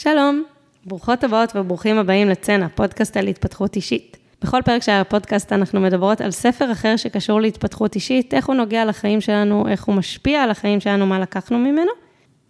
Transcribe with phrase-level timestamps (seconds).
[0.00, 0.44] שלום,
[0.84, 4.16] ברוכות הבאות וברוכים הבאים לצנע, פודקאסט על התפתחות אישית.
[4.42, 8.84] בכל פרק של הפודקאסט אנחנו מדברות על ספר אחר שקשור להתפתחות אישית, איך הוא נוגע
[8.84, 11.90] לחיים שלנו, איך הוא משפיע על החיים שלנו, מה לקחנו ממנו.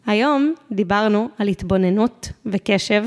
[0.07, 3.05] היום דיברנו על התבוננות וקשב,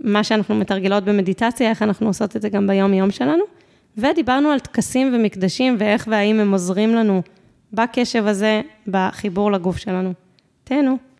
[0.00, 3.44] מה שאנחנו מתרגלות במדיטציה, איך אנחנו עושות את זה גם ביום-יום שלנו,
[3.96, 7.22] ודיברנו על טקסים ומקדשים ואיך והאם הם עוזרים לנו
[7.72, 10.12] בקשב הזה, בחיבור לגוף שלנו.
[10.64, 11.11] תהנו.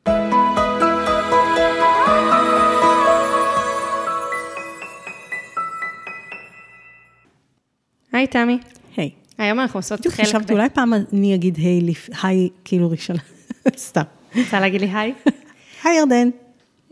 [8.22, 8.58] היי, תמי.
[8.96, 9.10] היי.
[9.38, 10.26] היום אנחנו עושות חלק...
[10.26, 11.80] חשבתי, אולי פעם אני אגיד היי,
[12.22, 13.18] היי, כאילו ראשונה.
[13.76, 14.02] סתם.
[14.36, 15.12] רוצה להגיד לי היי?
[15.84, 16.28] היי ירדן.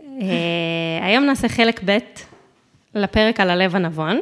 [0.00, 1.98] אה, היום נעשה חלק ב'
[2.94, 4.20] לפרק על הלב הנבון,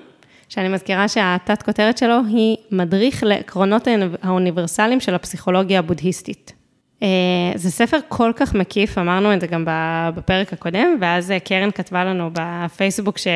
[0.48, 6.52] שאני מזכירה שהתת כותרת שלו היא מדריך לעקרונות האוניב- האוניברסליים של הפסיכולוגיה הבודהיסטית.
[7.02, 7.08] אה,
[7.54, 9.64] זה ספר כל כך מקיף, אמרנו את זה גם
[10.14, 13.26] בפרק הקודם, ואז אה, קרן כתבה לנו בפייסבוק ש...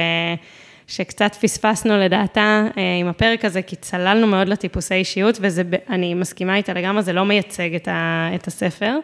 [0.86, 6.72] שקצת פספסנו לדעתה אה, עם הפרק הזה, כי צללנו מאוד לטיפוסי אישיות, ואני מסכימה איתה
[6.72, 8.98] לגמרי, זה לא מייצג את, ה, את הספר.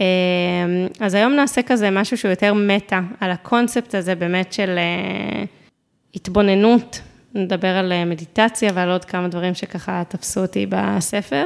[0.00, 0.06] אה,
[1.00, 5.44] אז היום נעשה כזה משהו שהוא יותר מטה, על הקונספט הזה באמת של אה,
[6.14, 7.00] התבוננות,
[7.34, 11.44] נדבר על מדיטציה ועל עוד כמה דברים שככה תפסו אותי בספר.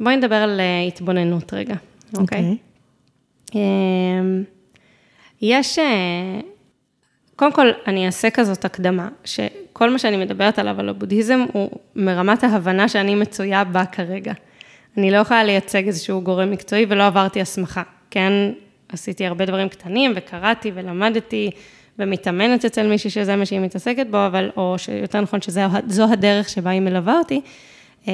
[0.00, 1.74] בואי נדבר על התבוננות רגע,
[2.18, 2.38] אוקיי?
[2.38, 2.56] אוקיי.
[3.54, 4.44] אמ,
[5.42, 5.78] יש,
[7.36, 12.44] קודם כל, אני אעשה כזאת הקדמה, שכל מה שאני מדברת עליו, על הבודהיזם, הוא מרמת
[12.44, 14.32] ההבנה שאני מצויה בה כרגע.
[14.96, 17.82] אני לא יכולה לייצג איזשהו גורם מקצועי ולא עברתי הסמכה.
[18.10, 18.32] כן,
[18.88, 21.50] עשיתי הרבה דברים קטנים וקראתי ולמדתי
[21.98, 26.70] ומתאמנת אצל מישהי שזה מה שהיא מתעסקת בו, אבל, או שיותר נכון שזו הדרך שבה
[26.70, 27.40] היא מלווה אותי,
[28.08, 28.12] אה,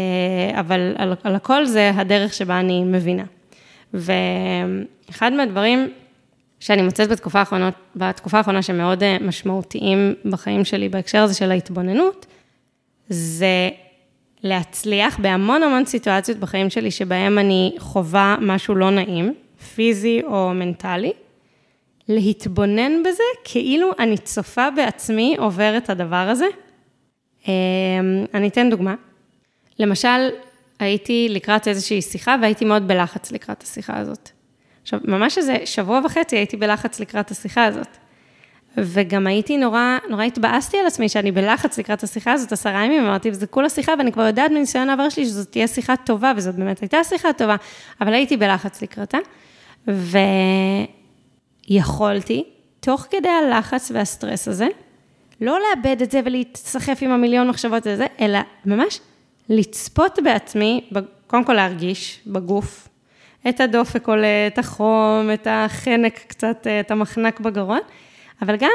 [0.61, 3.25] אבל על, על הכל זה הדרך שבה אני מבינה.
[3.95, 5.89] ואחד מהדברים
[6.61, 12.27] שאני מוצאת בתקופה האחרונה, בתקופה האחרונה שמאוד אה, משמעותיים בחיים שלי בהקשר הזה של ההתבוננות,
[13.09, 13.69] זה
[14.43, 19.35] להצליח בהמון המון סיטואציות בחיים שלי שבהם אני חווה משהו לא נעים,
[19.75, 21.13] פיזי או מנטלי,
[22.09, 26.47] להתבונן בזה כאילו אני צופה בעצמי עובר את הדבר הזה.
[27.49, 27.53] אה,
[28.35, 28.95] אני אתן דוגמה.
[29.79, 30.29] למשל,
[30.79, 34.31] הייתי לקראת איזושהי שיחה והייתי מאוד בלחץ לקראת השיחה הזאת.
[34.89, 37.89] עכשיו, ממש איזה שבוע וחצי הייתי בלחץ לקראת השיחה הזאת.
[38.77, 43.31] וגם הייתי נורא, נורא התבאסתי על עצמי שאני בלחץ לקראת השיחה הזאת עשרה ימים, אמרתי,
[43.31, 46.81] וזה כולה שיחה, ואני כבר יודעת מניסיון העבר שלי שזאת תהיה שיחה טובה, וזאת באמת
[46.81, 47.57] הייתה שיחה טובה,
[48.01, 49.19] אבל הייתי בלחץ לקראתה,
[51.71, 52.45] ויכולתי,
[52.81, 54.69] תוך כדי הלחץ והסטרס הזה,
[55.41, 59.01] לא לאבד את זה ולהתסחף עם המיליון מחשבות וזה, אלא ממש
[59.49, 60.91] לצפות בעצמי,
[61.27, 62.89] קודם כל להרגיש בגוף,
[63.49, 67.81] את הדופק עולה, את החום, את החנק קצת, את המחנק בגרון,
[68.43, 68.71] אבל גם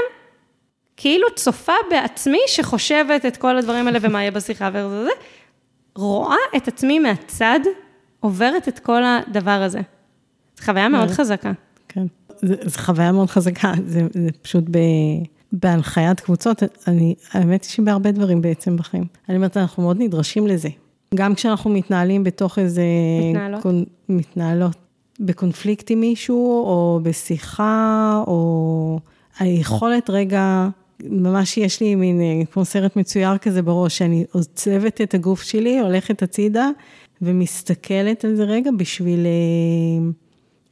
[0.97, 5.09] כאילו צופה בעצמי שחושבת את כל הדברים האלה ומה יהיה בשיחה וזה,
[5.96, 7.59] רואה את עצמי מהצד,
[8.19, 9.81] עוברת את כל הדבר הזה.
[10.57, 11.51] זו חוויה מאוד חזקה.
[11.88, 12.06] כן,
[12.41, 14.78] זו חוויה מאוד חזקה, זה, זה פשוט ב,
[15.51, 19.06] בהנחיית קבוצות, אני, האמת היא שבהרבה דברים בעצם בחיים.
[19.30, 20.69] אני אומרת, אנחנו מאוד נדרשים לזה.
[21.16, 22.84] גם כשאנחנו מתנהלים בתוך איזה...
[23.29, 23.62] מתנהלות.
[23.62, 23.84] קונ...
[24.09, 24.75] מתנהלות.
[25.19, 29.00] בקונפליקט עם מישהו, או בשיחה, או
[29.40, 30.68] היכולת רגע,
[31.03, 35.79] ממש יש לי מין, אה, כמו סרט מצויר כזה בראש, שאני עוצבת את הגוף שלי,
[35.79, 36.69] הולכת הצידה,
[37.22, 40.09] ומסתכלת על זה רגע בשביל אה,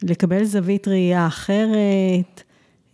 [0.04, 2.44] לקבל זווית ראייה אחרת.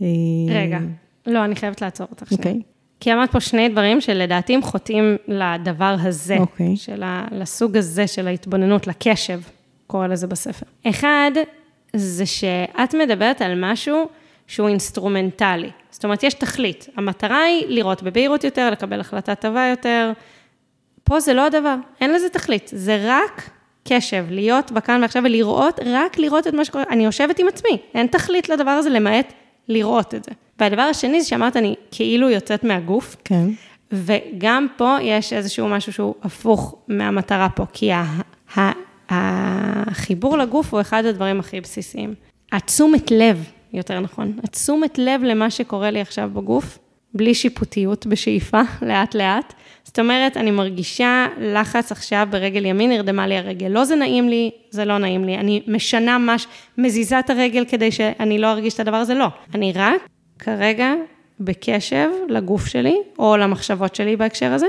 [0.02, 0.08] אה,
[0.50, 0.80] רגע,
[1.28, 2.38] לא, אני חייבת לעצור אותך שנייה.
[2.38, 2.77] אוקיי.
[3.00, 6.76] כי אמרת פה שני דברים שלדעתי הם חוטאים לדבר הזה, אוקיי.
[6.76, 9.40] של ה, לסוג הזה של ההתבוננות, לקשב,
[9.88, 10.66] קורא לזה בספר.
[10.90, 11.32] אחד,
[11.96, 14.08] זה שאת מדברת על משהו
[14.48, 15.70] שהוא אינסטרומנטלי.
[15.92, 16.90] זאת אומרת, יש תכלית.
[16.96, 20.12] המטרה היא לראות בבהירות יותר, לקבל החלטה טובה יותר.
[21.04, 23.50] פה זה לא הדבר, אין לזה תכלית, זה רק
[23.88, 26.84] קשב, להיות בכאן ועכשיו ולראות, רק לראות את מה שקורה.
[26.90, 29.34] אני יושבת עם עצמי, אין תכלית לדבר הזה למעט
[29.70, 30.32] לראות את זה.
[30.60, 33.48] והדבר השני זה שאמרת, אני כאילו יוצאת מהגוף, כן.
[33.92, 38.06] וגם פה יש איזשהו משהו שהוא הפוך מהמטרה פה, כי ה-
[38.58, 38.72] ה-
[39.10, 42.14] החיבור לגוף הוא אחד הדברים הכי בסיסיים.
[42.52, 43.44] התשומת לב,
[43.74, 46.78] יותר נכון, התשומת לב למה שקורה לי עכשיו בגוף,
[47.14, 49.54] בלי שיפוטיות בשאיפה, לאט-לאט.
[49.88, 53.68] זאת אומרת, אני מרגישה לחץ עכשיו ברגל ימין, נרדמה לי הרגל.
[53.68, 55.36] לא זה נעים לי, זה לא נעים לי.
[55.36, 56.48] אני משנה מש,
[56.78, 59.28] מזיזה את הרגל כדי שאני לא ארגיש את הדבר הזה, לא.
[59.56, 60.02] אני רק
[60.40, 60.94] כרגע
[61.40, 64.68] בקשב לגוף שלי, או למחשבות שלי בהקשר הזה,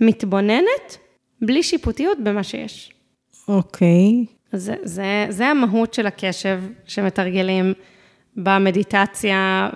[0.00, 0.96] מתבוננת
[1.42, 2.92] בלי שיפוטיות במה שיש.
[3.48, 4.24] אוקיי.
[4.52, 7.72] זה, זה, זה המהות של הקשב שמתרגלים
[8.36, 9.68] במדיטציה,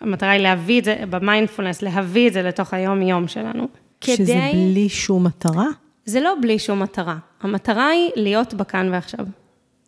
[0.00, 3.68] והמטרה היא להביא את זה, במיינדפולנס, להביא את זה לתוך היום-יום שלנו.
[4.04, 4.50] שזה כדי...
[4.52, 5.66] בלי שום מטרה?
[6.04, 7.16] זה לא בלי שום מטרה.
[7.40, 9.26] המטרה היא להיות בכאן ועכשיו.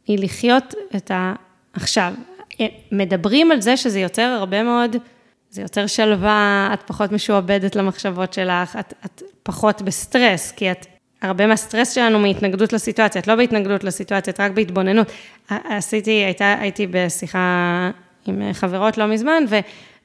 [0.07, 2.13] היא לחיות את העכשיו.
[2.93, 4.97] מדברים על זה שזה יוצר הרבה מאוד,
[5.51, 10.87] זה יוצר שלווה, את פחות משועבדת למחשבות שלך, את, את פחות בסטרס, כי את,
[11.23, 15.13] הרבה מהסטרס שלנו מהתנגדות לסיטואציה, את לא בהתנגדות לסיטואציה, את רק בהתבוננות.
[15.49, 17.91] עשיתי, הייתה, הייתי בשיחה
[18.27, 19.59] עם חברות לא מזמן, ו...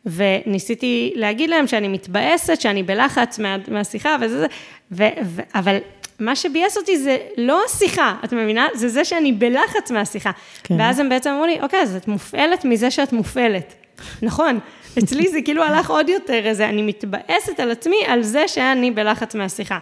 [0.06, 4.48] וניסיתי להגיד להם שאני מתבאסת, שאני בלחץ מה, מהשיחה וזה,
[4.92, 5.77] ו, ו, אבל
[6.19, 8.68] מה שביאס אותי זה לא השיחה, את מבינה?
[8.74, 10.31] זה זה שאני בלחץ מהשיחה.
[10.63, 10.75] כן.
[10.80, 13.74] ואז הם בעצם אמרו לי, אוקיי, אז את מופעלת מזה שאת מופעלת.
[14.21, 14.59] נכון,
[15.00, 19.36] אצלי זה כאילו הלך עוד יותר איזה, אני מתבאסת על עצמי על זה שאני בלחץ
[19.36, 19.77] מהשיחה.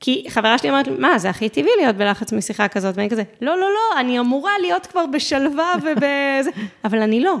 [0.00, 3.56] כי חברה שלי אומרת, מה, זה הכי טבעי להיות בלחץ משיחה כזאת, ואני כזה, לא,
[3.56, 6.50] לא, לא, אני אמורה להיות כבר בשלווה ובזה,
[6.84, 7.36] אבל אני לא.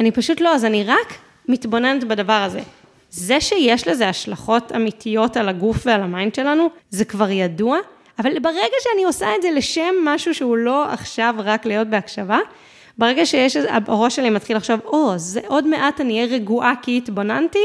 [0.00, 1.14] אני פשוט לא, אז אני רק
[1.48, 2.60] מתבוננת בדבר הזה.
[3.10, 7.78] זה שיש לזה השלכות אמיתיות על הגוף ועל ה mind שלנו, זה כבר ידוע,
[8.18, 12.38] אבל ברגע שאני עושה את זה לשם משהו שהוא לא עכשיו רק להיות בהקשבה,
[12.98, 13.56] ברגע שיש,
[13.86, 17.64] הראש שלי מתחיל לחשוב, או, oh, זה עוד מעט אני אהיה רגועה כי התבוננתי,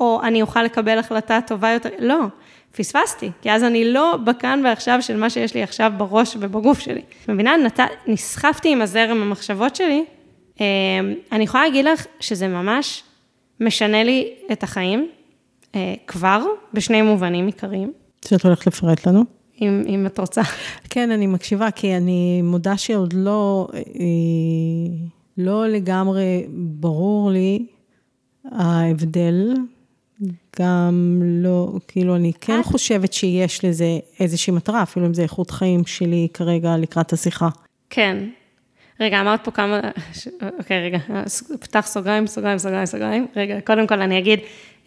[0.00, 2.18] או אני אוכל לקבל החלטה טובה יותר, לא,
[2.76, 7.02] פספסתי, כי אז אני לא בכאן ועכשיו של מה שיש לי עכשיו בראש ובגוף שלי.
[7.28, 7.56] מבינה?
[7.56, 7.80] נת...
[8.06, 10.04] נסחפתי עם הזרם המחשבות שלי,
[10.60, 10.64] אמ,
[11.32, 13.02] אני יכולה להגיד לך שזה ממש
[13.60, 15.08] משנה לי את החיים,
[15.74, 16.42] אה, כבר,
[16.72, 17.92] בשני מובנים עיקריים.
[18.24, 19.24] שאת הולכת לפרט לנו?
[19.60, 20.42] אם, אם את רוצה.
[20.90, 23.80] כן, אני מקשיבה, כי אני מודה שעוד לא, אה,
[25.38, 27.66] לא לגמרי ברור לי
[28.52, 29.54] ההבדל.
[30.60, 35.86] גם לא, כאילו, אני כן חושבת שיש לזה איזושהי מטרה, אפילו אם זה איכות חיים
[35.86, 37.48] שלי כרגע לקראת השיחה.
[37.90, 38.18] כן,
[39.00, 39.80] רגע, אמרת פה כמה,
[40.58, 40.98] אוקיי, רגע,
[41.60, 43.26] פתח סוגריים, סוגריים, סוגריים, סוגריים.
[43.36, 44.40] רגע, קודם כל אני אגיד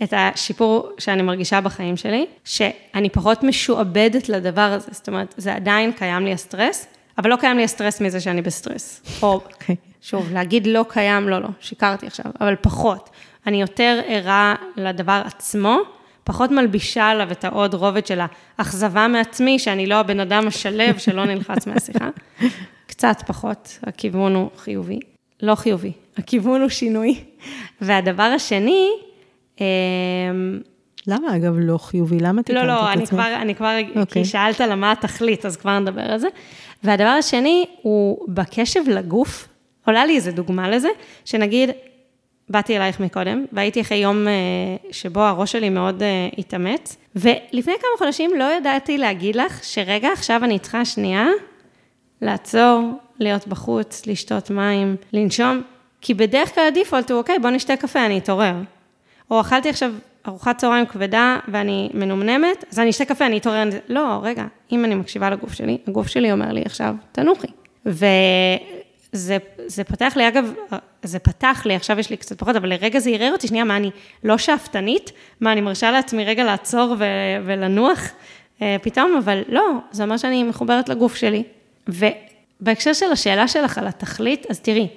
[0.04, 5.92] את השיפור שאני מרגישה בחיים שלי, שאני פחות משועבדת לדבר הזה, זאת אומרת, זה עדיין
[5.92, 6.88] קיים לי הסטרס,
[7.18, 9.02] אבל לא קיים לי הסטרס מזה שאני בסטרס.
[9.22, 9.54] או, okay.
[9.54, 9.76] אוקיי.
[10.02, 13.10] שוב, להגיד לא קיים, לא, לא, שיקרתי עכשיו, אבל פחות.
[13.48, 15.78] אני יותר ערה לדבר עצמו,
[16.24, 18.20] פחות מלבישה עליו את העוד רובד של
[18.58, 22.10] האכזבה מעצמי, שאני לא הבן אדם השלו שלא נלחץ מהשיחה.
[22.98, 25.00] קצת פחות, הכיוון הוא חיובי.
[25.42, 27.24] לא חיובי, הכיוון הוא שינוי.
[27.82, 28.90] והדבר השני,
[29.62, 29.66] אמ,
[31.08, 32.18] למה אגב לא חיובי?
[32.20, 33.20] למה תיקנת לא, לא, את עצמך?
[33.20, 33.94] לא, לא, אני כבר, okay.
[33.94, 34.26] כי אוקיי.
[34.26, 36.28] שאלת למה התכלית, אז כבר נדבר על זה.
[36.84, 39.48] והדבר השני הוא בקשב לגוף,
[39.86, 40.90] עולה לי איזה דוגמה לזה,
[41.26, 41.70] שנגיד,
[42.50, 44.34] באתי אלייך מקודם, והייתי אחרי יום אה,
[44.92, 50.44] שבו הראש שלי מאוד אה, התאמץ, ולפני כמה חודשים לא ידעתי להגיד לך שרגע, עכשיו
[50.44, 51.28] אני צריכה שנייה
[52.22, 55.62] לעצור, להיות בחוץ, לשתות מים, לנשום,
[56.02, 58.56] כי בדרך כלל הדיפולט הוא, אוקיי, בוא נשתה קפה, אני אתעורר.
[59.32, 59.94] או אכלתי עכשיו
[60.28, 63.64] ארוחת צהריים כבדה ואני מנומנמת, אז אני אשתה קפה, אני אתעורר.
[63.90, 67.48] לא, רגע, אם אני מקשיבה לגוף שלי, הגוף שלי אומר לי עכשיו, תנוחי.
[67.86, 70.54] וזה זה פתח לי, אגב,
[71.04, 73.78] זה פתח לי, עכשיו יש לי קצת פחות, אבל לרגע זה ערער אותי, שנייה, מה,
[73.78, 73.92] אני
[74.24, 75.12] לא שאפתנית?
[75.42, 77.06] מה, אני מרשה לעצמי רגע לעצור ו-
[77.46, 78.00] ולנוח?
[78.62, 81.44] אה, פתאום, אבל לא, זה אומר שאני מחוברת לגוף שלי.
[81.88, 84.88] ובהקשר של השאלה שלך על התכלית, אז תראי,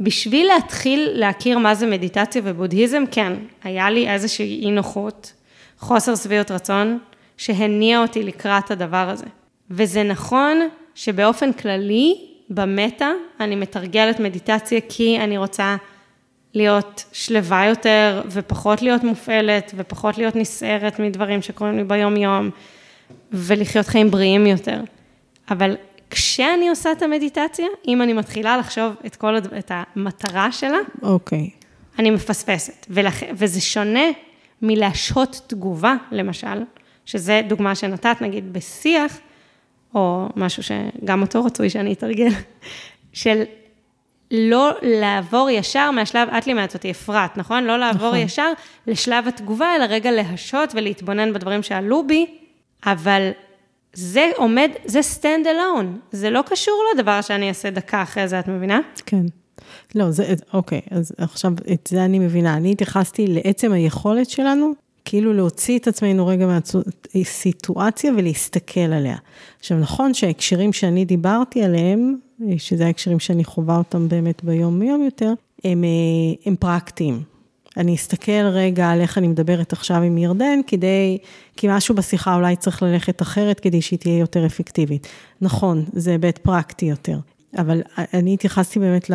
[0.00, 3.32] בשביל להתחיל להכיר מה זה מדיטציה ובודהיזם, כן,
[3.64, 5.32] היה לי איזושהי אי נוחות,
[5.78, 6.98] חוסר שביעות רצון,
[7.36, 9.26] שהניע אותי לקראת הדבר הזה.
[9.70, 10.56] וזה נכון
[10.94, 12.14] שבאופן כללי,
[12.50, 15.76] במטה, אני מתרגלת מדיטציה כי אני רוצה
[16.54, 22.50] להיות שלווה יותר, ופחות להיות מופעלת, ופחות להיות נסערת מדברים שקורים לי ביום-יום,
[23.32, 24.80] ולחיות חיים בריאים יותר.
[25.50, 25.76] אבל
[26.14, 29.54] כשאני עושה את המדיטציה, אם אני מתחילה לחשוב את כל, הד...
[29.54, 31.50] את המטרה שלה, אוקיי.
[31.52, 31.64] Okay.
[31.98, 32.86] אני מפספסת.
[32.90, 33.22] ולכ...
[33.32, 34.04] וזה שונה
[34.62, 36.62] מלהשהות תגובה, למשל,
[37.06, 39.18] שזה דוגמה שנתת, נגיד, בשיח,
[39.94, 42.30] או משהו שגם אותו רצוי שאני אתרגל,
[43.12, 43.42] של
[44.30, 47.64] לא לעבור ישר מהשלב, את לימדת אותי, אפרת, נכון?
[47.64, 48.18] לא לעבור נכון.
[48.18, 48.52] ישר
[48.86, 52.26] לשלב התגובה, אלא רגע להשהות ולהתבונן בדברים שעלו בי,
[52.86, 53.30] אבל
[53.94, 58.48] זה עומד, זה stand alone, זה לא קשור לדבר שאני אעשה דקה אחרי זה, את
[58.48, 58.80] מבינה?
[59.06, 59.26] כן.
[59.94, 62.56] לא, זה, אוקיי, אז עכשיו את זה אני מבינה.
[62.56, 64.72] אני התייחסתי לעצם היכולת שלנו,
[65.04, 66.46] כאילו להוציא את עצמנו רגע
[67.14, 69.16] מהסיטואציה ולהסתכל עליה.
[69.58, 72.16] עכשיו, נכון שההקשרים שאני דיברתי עליהם,
[72.56, 75.32] שזה ההקשרים שאני חווה אותם באמת ביום-יום יותר,
[75.64, 75.88] הם, אה,
[76.46, 77.33] הם פרקטיים.
[77.76, 81.18] אני אסתכל רגע על איך אני מדברת עכשיו עם ירדן, כדי,
[81.56, 85.06] כי משהו בשיחה אולי צריך ללכת אחרת כדי שהיא תהיה יותר אפקטיבית.
[85.40, 87.18] נכון, זה היבט פרקטי יותר,
[87.58, 87.82] אבל
[88.14, 89.10] אני התייחסתי באמת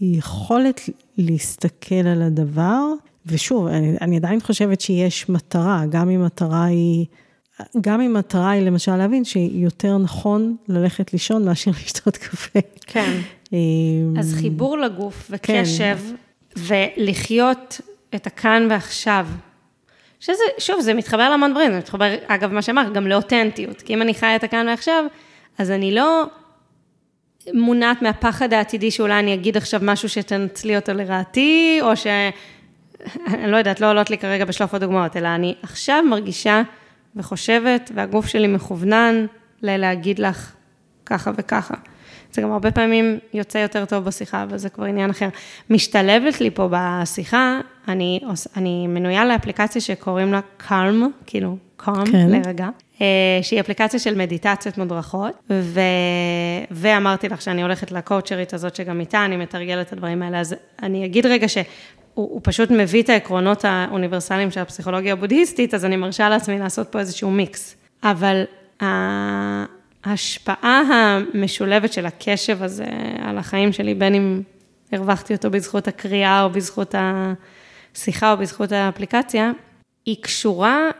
[0.00, 0.80] היכולת
[1.18, 2.82] להסתכל על הדבר,
[3.26, 7.06] ושוב, אני, אני עדיין חושבת שיש מטרה, גם אם מטרה היא,
[7.80, 12.60] גם אם מטרה היא למשל להבין שיותר נכון ללכת לישון מאשר לשתות קפה.
[12.86, 13.20] כן.
[14.18, 15.98] אז חיבור לגוף וקשב,
[16.54, 16.64] כן.
[16.96, 17.80] ולחיות
[18.14, 19.26] את הכאן ועכשיו.
[20.20, 23.82] שזה, שוב, זה מתחבר להמון דברים, זה מתחבר, אגב, מה שאמרת, גם לאותנטיות.
[23.82, 25.04] כי אם אני חיה את הכאן ועכשיו,
[25.58, 26.24] אז אני לא
[27.52, 32.06] מונעת מהפחד העתידי שאולי אני אגיד עכשיו משהו שתנצלי אותו לרעתי, או ש...
[33.26, 36.62] אני לא יודעת, לא עולות לי כרגע בשלוף הדוגמאות, אלא אני עכשיו מרגישה
[37.16, 39.26] וחושבת, והגוף שלי מכוונן
[39.62, 40.52] ללהגיד לך
[41.06, 41.74] ככה וככה.
[42.34, 45.28] זה גם הרבה פעמים יוצא יותר טוב בשיחה, אבל זה כבר עניין אחר.
[45.70, 48.20] משתלבת לי פה בשיחה, אני,
[48.56, 52.28] אני מנויה לאפליקציה שקוראים לה קלם, כאילו קלם, כן.
[52.30, 52.68] להירגע,
[53.00, 53.06] אה,
[53.42, 55.80] שהיא אפליקציה של מדיטציות מודרכות, ו...
[56.70, 61.04] ואמרתי לך שאני הולכת לקואוצ'רית הזאת, שגם איתה אני מתרגלת את הדברים האלה, אז אני
[61.04, 61.58] אגיד רגע ש...
[62.14, 66.98] הוא, פשוט מביא את העקרונות האוניברסליים של הפסיכולוגיה הבודהיסטית, אז אני מרשה לעצמי לעשות פה
[66.98, 67.76] איזשהו מיקס.
[68.02, 68.44] אבל
[70.04, 70.82] ההשפעה
[71.34, 72.86] המשולבת של הקשב הזה
[73.22, 74.42] על החיים שלי, בין אם
[74.92, 79.52] הרווחתי אותו בזכות הקריאה או בזכות השיחה או בזכות האפליקציה,
[80.06, 80.90] היא קשורה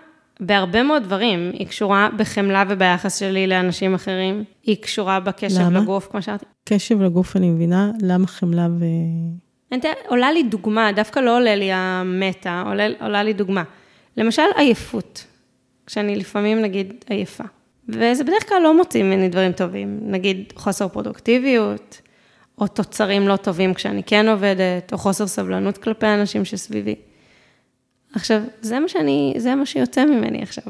[0.41, 1.51] בהרבה מאוד דברים.
[1.53, 4.45] היא קשורה בחמלה וביחס שלי לאנשים אחרים.
[4.63, 5.81] היא קשורה בקשב למה?
[5.81, 6.45] לגוף, כמו שאמרתי.
[6.65, 8.85] קשב לגוף, אני מבינה, למה חמלה ו...
[10.07, 13.63] עולה לי דוגמה, דווקא לא עולה לי המטה, עולה, עולה לי דוגמה.
[14.17, 15.25] למשל, עייפות.
[15.87, 17.45] כשאני לפעמים, נגיד, עייפה.
[17.89, 22.01] וזה בדרך כלל לא מוציא ממני דברים טובים, נגיד חוסר פרודוקטיביות,
[22.59, 26.95] או תוצרים לא טובים כשאני כן עובדת, או חוסר סבלנות כלפי האנשים שסביבי.
[28.15, 30.65] עכשיו, זה מה שאני, זה מה שיוצא ממני עכשיו.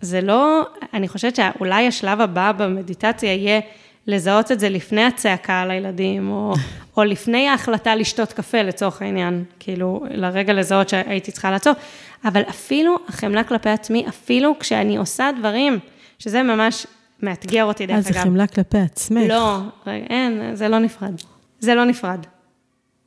[0.00, 0.62] זה לא,
[0.94, 3.60] אני חושבת שאולי השלב הבא במדיטציה יהיה
[4.06, 6.54] לזהות את זה לפני הצעקה על הילדים, או,
[6.96, 11.72] או לפני ההחלטה לשתות קפה לצורך העניין, כאילו, לרגע לזהות שהייתי צריכה לעצור,
[12.24, 15.78] אבל אפילו החמלה כלפי עצמי, אפילו כשאני עושה דברים,
[16.18, 16.86] שזה ממש
[17.22, 18.06] מאתגר אותי, דרך אגב.
[18.06, 19.22] אז זה חמלה כלפי עצמך.
[19.28, 21.14] לא, רגע, אין, זה לא נפרד.
[21.60, 22.26] זה לא נפרד.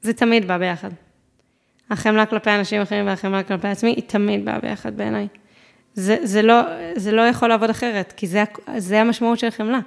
[0.02, 0.90] זה תמיד בא ביחד.
[1.90, 5.28] החמלה כלפי אנשים אחרים והחמלה כלפי עצמי, היא תמיד באה ביחד בעיניי.
[5.94, 6.62] זה, זה, לא,
[6.96, 8.44] זה לא יכול לעבוד אחרת, כי זה,
[8.78, 9.80] זה המשמעות של חמלה.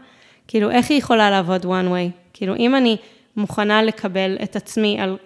[0.49, 2.11] כאילו, איך היא יכולה לעבוד one way?
[2.33, 2.97] כאילו, אם אני
[3.37, 5.17] מוכנה לקבל את עצמי על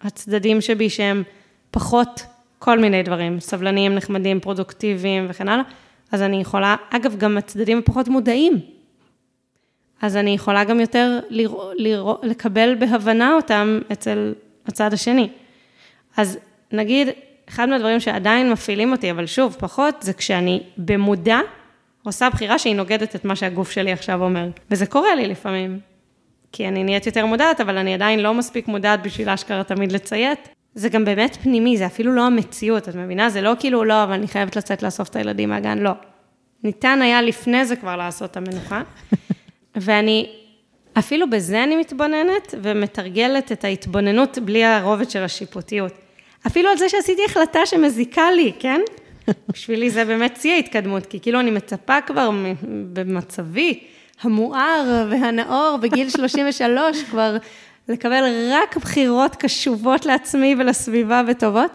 [0.00, 1.22] הצדדים שבי שהם
[1.70, 2.22] פחות
[2.58, 5.64] כל מיני דברים, סבלניים, נחמדים, פרודוקטיביים וכן הלאה,
[6.12, 8.60] אז אני יכולה, אגב, גם הצדדים הפחות מודעים.
[10.02, 14.34] אז אני יכולה גם יותר לרא, לרא, לקבל בהבנה אותם אצל
[14.66, 15.28] הצד השני.
[16.16, 16.38] אז
[16.72, 17.08] נגיד,
[17.48, 21.38] אחד מהדברים שעדיין מפעילים אותי, אבל שוב, פחות, זה כשאני במודע
[22.04, 24.48] עושה בחירה שהיא נוגדת את מה שהגוף שלי עכשיו אומר.
[24.70, 25.78] וזה קורה לי לפעמים.
[26.52, 30.48] כי אני נהיית יותר מודעת, אבל אני עדיין לא מספיק מודעת בשביל אשכרה תמיד לציית.
[30.78, 33.30] זה גם באמת פנימי, זה אפילו לא המציאות, את מבינה?
[33.30, 35.90] זה לא כאילו, לא, אבל אני חייבת לצאת לאסוף את הילדים מהגן, לא.
[36.64, 38.82] ניתן היה לפני זה כבר לעשות את המנוחה.
[39.76, 40.30] ואני,
[40.98, 45.92] אפילו בזה אני מתבוננת ומתרגלת את ההתבוננות בלי הרובד של השיפוטיות.
[46.46, 48.80] אפילו על זה שעשיתי החלטה שמזיקה לי, כן?
[49.52, 52.30] בשבילי זה באמת שיא ההתקדמות, כי כאילו אני מצפה כבר
[52.92, 53.80] במצבי
[54.20, 57.36] המואר והנאור בגיל 33 כבר
[57.88, 61.70] לקבל רק בחירות קשובות לעצמי ולסביבה וטובות.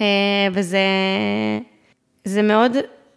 [0.00, 0.06] אה,
[0.52, 0.78] וזה
[2.24, 2.76] זה מאוד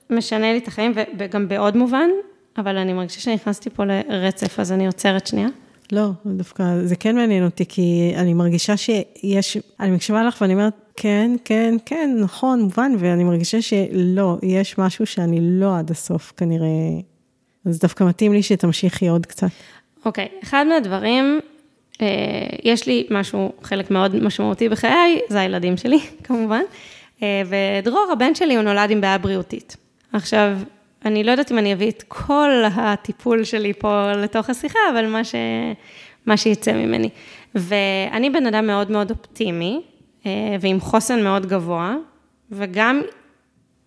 [0.09, 2.09] משנה לי את החיים, וגם בעוד מובן,
[2.57, 5.47] אבל אני מרגישה שנכנסתי פה לרצף, אז אני עוצרת שנייה.
[5.91, 10.73] לא, דווקא זה כן מעניין אותי, כי אני מרגישה שיש, אני מקשיבה לך ואני אומרת,
[10.95, 16.67] כן, כן, כן, נכון, מובן, ואני מרגישה שלא, יש משהו שאני לא עד הסוף כנראה,
[17.65, 19.47] אז דווקא מתאים לי שתמשיכי עוד קצת.
[20.05, 21.39] אוקיי, okay, אחד מהדברים,
[22.63, 26.61] יש לי משהו, חלק מאוד משמעותי בחיי, זה הילדים שלי, כמובן,
[27.23, 29.77] אה, ודרור, הבן שלי, הוא נולד עם בעיה בריאותית.
[30.13, 30.57] עכשיו,
[31.05, 35.23] אני לא יודעת אם אני אביא את כל הטיפול שלי פה לתוך השיחה, אבל מה,
[35.23, 35.35] ש...
[36.25, 37.09] מה שיצא ממני.
[37.55, 39.81] ואני בן אדם מאוד מאוד אופטימי,
[40.25, 40.31] אה,
[40.61, 41.95] ועם חוסן מאוד גבוה,
[42.51, 43.01] וגם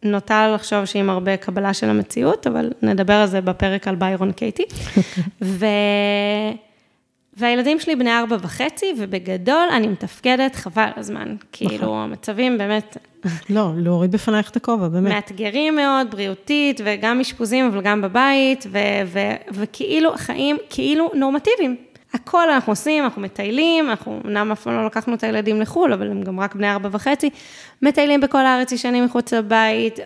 [0.02, 4.64] נוטה לחשוב שעם הרבה קבלה של המציאות, אבל נדבר על זה בפרק על ביירון קייטי.
[5.42, 5.66] ו...
[7.36, 11.36] והילדים שלי בני ארבע וחצי, ובגדול אני מתפקדת חבל הזמן.
[11.52, 11.98] כאילו, נכון.
[11.98, 12.96] המצבים באמת...
[13.50, 15.12] לא, להוריד בפנייך את הכובע, באמת.
[15.12, 21.76] מאתגרים מאוד, בריאותית, וגם אשפוזים, אבל גם בבית, ו- ו- וכאילו החיים, כאילו נורמטיביים.
[22.14, 26.10] הכל אנחנו עושים, אנחנו מטיילים, אנחנו אמנם אף פעם לא לקחנו את הילדים לחו"ל, אבל
[26.10, 27.30] הם גם רק בני ארבע וחצי,
[27.82, 29.98] מטיילים בכל הארץ, ישנים מחוץ לבית,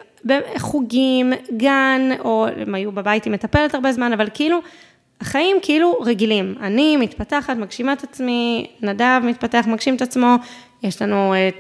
[0.59, 4.59] חוגים, גן, או הם היו בבית עם מטפלת הרבה זמן, אבל כאילו,
[5.21, 6.55] החיים כאילו רגילים.
[6.61, 10.37] אני מתפתחת, מגשימה את עצמי, נדב מתפתח, מגשים את עצמו,
[10.83, 11.51] יש לנו אה,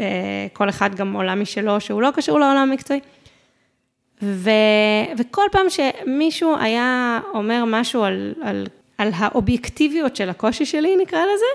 [0.00, 3.00] אה, כל אחד גם עולם משלו שהוא לא קשור לעולם המקצועי.
[4.22, 4.50] ו,
[5.18, 8.66] וכל פעם שמישהו היה אומר משהו על, על,
[8.98, 11.46] על האובייקטיביות של הקושי שלי, נקרא לזה,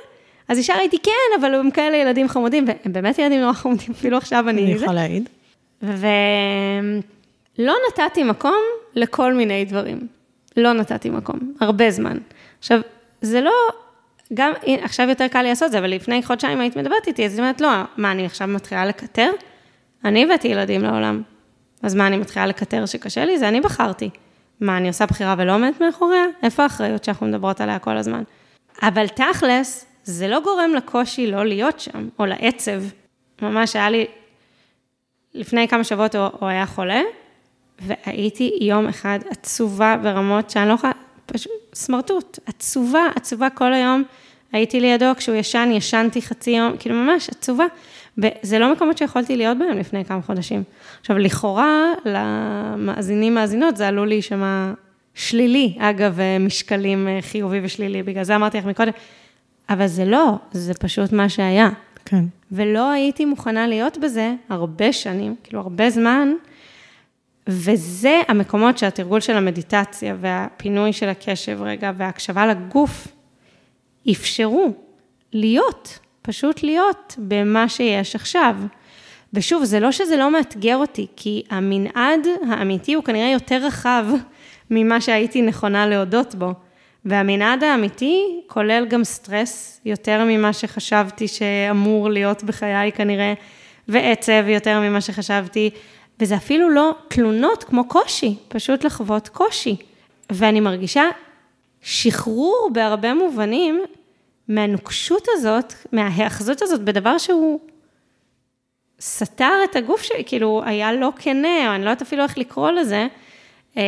[0.47, 4.17] אז ישר הייתי, כן, אבל הם כאלה ילדים חמודים, והם באמת ילדים נורא חמודים, אפילו
[4.17, 4.63] עכשיו אני...
[4.63, 5.29] אני יכולה להעיד.
[5.81, 8.61] ולא נתתי מקום
[8.95, 10.16] לכל מיני דברים.
[10.57, 12.17] לא נתתי מקום, הרבה זמן.
[12.59, 12.79] עכשיו,
[13.21, 13.51] זה לא,
[14.33, 17.39] גם, עכשיו יותר קל לי לעשות זה, אבל לפני חודשיים היית מדברת איתי, אז היא
[17.39, 19.31] אומרת, לא, מה, אני עכשיו מתחילה לקטר?
[20.05, 21.21] אני הבאתי ילדים לעולם.
[21.83, 23.39] אז מה, אני מתחילה לקטר שקשה לי?
[23.39, 24.09] זה אני בחרתי.
[24.61, 26.23] מה, אני עושה בחירה ולא עומדת מאחוריה?
[26.43, 28.23] איפה האחריות שאנחנו מדברות עליה כל הזמן?
[28.83, 32.81] אבל תכלס, זה לא גורם לקושי לא להיות שם, או לעצב.
[33.41, 34.05] ממש היה לי,
[35.33, 37.01] לפני כמה שבועות הוא, הוא היה חולה,
[37.81, 40.93] והייתי יום אחד עצובה ברמות שאני לא יכולה,
[41.25, 44.03] פשוט סמרטוט, עצובה, עצובה כל היום.
[44.51, 47.65] הייתי לידו, כשהוא ישן, ישנתי חצי יום, כאילו ממש עצובה.
[48.17, 50.63] וזה לא מקומות שיכולתי להיות בהם לפני כמה חודשים.
[50.99, 54.71] עכשיו, לכאורה, למאזינים, מאזינות, זה עלול להישמע
[55.15, 58.91] שלילי, אגב, משקלים אה, חיובי ושלילי, בגלל זה אמרתי לך מקודם,
[59.69, 61.69] אבל זה לא, זה פשוט מה שהיה.
[62.05, 62.23] כן.
[62.51, 66.33] ולא הייתי מוכנה להיות בזה הרבה שנים, כאילו הרבה זמן,
[67.47, 73.07] וזה המקומות שהתרגול של המדיטציה והפינוי של הקשב רגע וההקשבה לגוף
[74.11, 74.73] אפשרו
[75.33, 78.55] להיות, פשוט להיות במה שיש עכשיו.
[79.33, 84.05] ושוב, זה לא שזה לא מאתגר אותי, כי המנעד האמיתי הוא כנראה יותר רחב
[84.71, 86.53] ממה שהייתי נכונה להודות בו.
[87.05, 93.33] והמנעד האמיתי כולל גם סטרס יותר ממה שחשבתי שאמור להיות בחיי כנראה,
[93.87, 95.69] ועצב יותר ממה שחשבתי,
[96.19, 99.75] וזה אפילו לא תלונות כמו קושי, פשוט לחוות קושי.
[100.31, 101.03] ואני מרגישה
[101.81, 103.81] שחרור בהרבה מובנים
[104.47, 107.59] מהנוקשות הזאת, מההאחזות הזאת בדבר שהוא
[109.01, 112.71] סתר את הגוף שלי, כאילו היה לא כנה, או אני לא יודעת אפילו איך לקרוא
[112.71, 113.07] לזה.
[113.73, 113.79] Uh,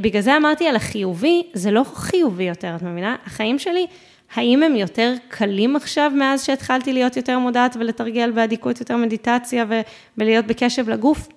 [0.00, 3.16] בגלל זה אמרתי על החיובי, זה לא חיובי יותר, את מבינה?
[3.26, 3.86] החיים שלי,
[4.34, 9.64] האם הם יותר קלים עכשיו מאז שהתחלתי להיות יותר מודעת ולתרגל באדיקות יותר מדיטציה
[10.18, 11.28] ולהיות בקשב לגוף?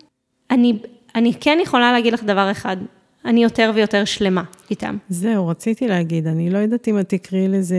[0.52, 0.80] אני,
[1.16, 2.78] אני כן יכולה להגיד לך דבר אחד,
[3.26, 4.98] אני יותר ויותר שלמה איתם.
[5.10, 7.78] זהו, רציתי להגיד, אני לא יודעת אם את תקראי לזה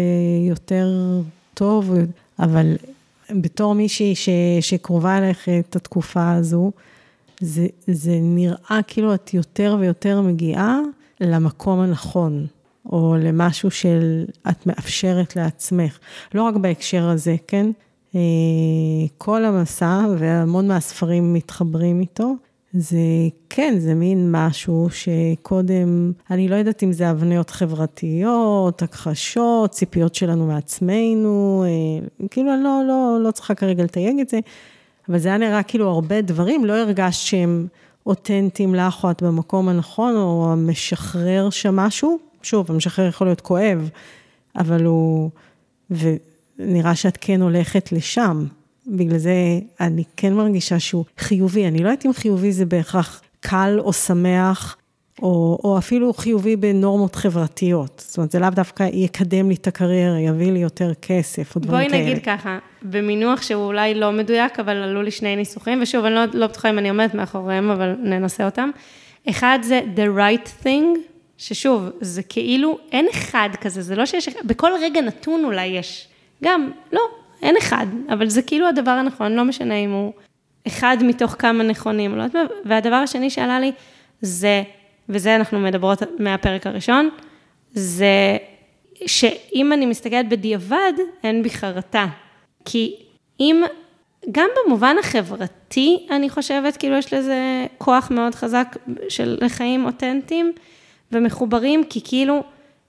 [0.48, 0.88] יותר
[1.54, 1.90] טוב,
[2.38, 2.76] אבל
[3.30, 4.28] בתור מישהי ש,
[4.60, 6.70] שקרובה אליך את התקופה הזו,
[7.40, 10.78] זה, זה נראה כאילו את יותר ויותר מגיעה
[11.20, 12.46] למקום הנכון,
[12.86, 15.98] או למשהו של את מאפשרת לעצמך.
[16.34, 17.66] לא רק בהקשר הזה, כן?
[18.14, 18.20] אה,
[19.18, 22.34] כל המסע, והמון מהספרים מתחברים איתו,
[22.74, 22.98] זה
[23.50, 30.46] כן, זה מין משהו שקודם, אני לא יודעת אם זה אבניות חברתיות, הכחשות, ציפיות שלנו
[30.46, 34.38] מעצמנו, אה, כאילו אני לא, לא, לא צריכה כרגע לתייג את זה,
[35.08, 37.66] אבל זה היה נראה כאילו הרבה דברים, לא הרגשת שהם
[38.06, 42.18] אותנטיים לך או את במקום הנכון, או המשחרר שם משהו.
[42.42, 43.90] שוב, המשחרר יכול להיות כואב,
[44.56, 45.30] אבל הוא,
[45.90, 48.46] ונראה שאת כן הולכת לשם.
[48.86, 49.34] בגלל זה
[49.80, 51.66] אני כן מרגישה שהוא חיובי.
[51.66, 54.76] אני לא יודעת אם חיובי זה בהכרח קל או שמח,
[55.22, 58.04] או, או אפילו חיובי בנורמות חברתיות.
[58.06, 61.90] זאת אומרת, זה לאו דווקא יקדם לי את הקריירה, יביא לי יותר כסף, או דברים
[61.90, 62.02] כאלה.
[62.02, 66.14] בואי נגיד ככה, במינוח שהוא אולי לא מדויק, אבל עלו לי שני ניסוחים, ושוב, אני
[66.14, 68.70] לא, לא בטוחה אם אני עומדת מאחוריהם, אבל ננסה אותם.
[69.30, 70.98] אחד זה the right thing,
[71.38, 76.08] ששוב, זה כאילו, אין אחד כזה, זה לא שיש, בכל רגע נתון אולי יש.
[76.44, 77.00] גם, לא,
[77.42, 80.12] אין אחד, אבל זה כאילו הדבר הנכון, לא משנה אם הוא
[80.66, 83.72] אחד מתוך כמה נכונים, לא יודעת מה, והדבר השני שעלה לי
[84.20, 84.62] זה,
[85.08, 87.10] וזה אנחנו מדברות מהפרק הראשון,
[87.72, 88.36] זה
[89.06, 90.92] שאם אני מסתכלת בדיעבד,
[91.24, 92.06] אין בי חרטה.
[92.64, 92.96] כי
[93.40, 93.62] אם,
[94.32, 98.76] גם במובן החברתי, אני חושבת, כאילו יש לזה כוח מאוד חזק
[99.08, 100.52] של לחיים אותנטיים
[101.12, 102.42] ומחוברים, כי כאילו,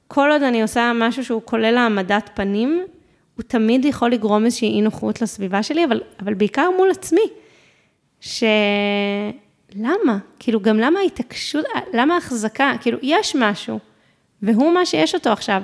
[0.08, 2.82] כל עוד אני עושה משהו שהוא כולל העמדת פנים,
[3.36, 7.28] הוא תמיד יכול לגרום איזושהי אי נוחות לסביבה שלי, אבל, אבל בעיקר מול עצמי.
[8.22, 8.44] ש...
[9.76, 10.18] למה?
[10.40, 12.74] כאילו, גם למה ההתעקשות, למה ההחזקה?
[12.82, 13.80] כאילו, יש משהו,
[14.42, 15.64] והוא מה שיש אותו עכשיו.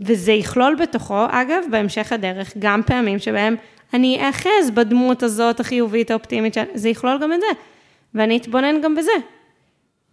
[0.00, 3.56] וזה יכלול בתוכו, אגב, בהמשך הדרך, גם פעמים שבהם
[3.94, 7.46] אני אאחז בדמות הזאת החיובית, האופטימית, זה יכלול גם את זה.
[8.14, 9.12] ואני אתבונן גם בזה.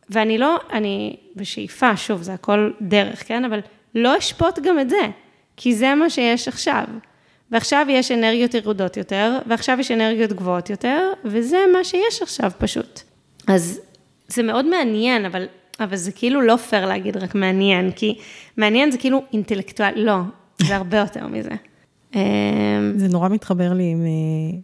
[0.10, 3.46] ואני לא, אני בשאיפה, שוב, זה הכל דרך, כן?
[3.46, 3.60] אבל
[3.96, 5.02] לא אשפוט גם את זה.
[5.58, 6.84] כי זה מה שיש עכשיו.
[7.52, 13.00] ועכשיו יש אנרגיות ירודות יותר, ועכשיו יש אנרגיות גבוהות יותר, וזה מה שיש עכשיו פשוט.
[13.48, 13.80] אז
[14.28, 15.46] זה מאוד מעניין, אבל
[15.80, 18.18] אבל זה כאילו לא פייר להגיד רק מעניין, כי
[18.58, 20.15] מעניין זה כאילו אינטלקטואל, לא,
[20.62, 21.50] זה הרבה יותר מזה.
[23.02, 24.58] זה נורא מתחבר לי עם אה,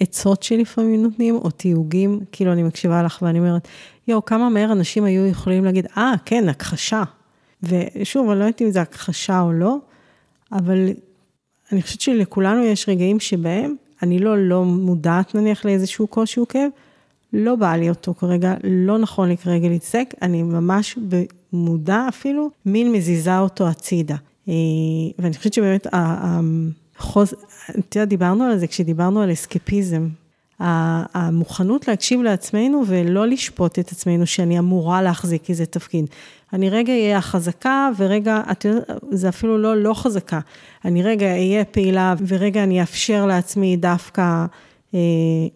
[0.00, 3.68] עצות שלפעמים נותנים, או תיוגים, כאילו אני מקשיבה לך ואני אומרת,
[4.08, 7.02] יואו, כמה מהר אנשים היו יכולים להגיד, אה, ah, כן, הכחשה.
[7.62, 9.76] ושוב, אני לא יודעת אם זה הכחשה או לא,
[10.54, 10.88] אבל
[11.72, 16.70] אני חושבת שלכולנו יש רגעים שבהם אני לא לא מודעת נניח לאיזשהו קושי או כאב,
[17.32, 20.98] לא בא לי אותו כרגע, לא נכון לי כרגע להתעסק, אני ממש
[21.52, 24.16] במודע אפילו, מין מזיזה אותו הצידה.
[24.48, 24.54] אה,
[25.18, 27.34] ואני חושבת שבאמת החוז...
[27.78, 30.08] את יודעת, דיברנו על זה כשדיברנו על אסקפיזם.
[31.14, 36.06] המוכנות להקשיב לעצמנו ולא לשפוט את עצמנו שאני אמורה להחזיק איזה תפקיד.
[36.52, 40.40] אני רגע אהיה החזקה ורגע, את יודעת, זה אפילו לא לא חזקה.
[40.84, 44.46] אני רגע אהיה פעילה ורגע אני אאפשר לעצמי דווקא
[44.94, 45.00] אה,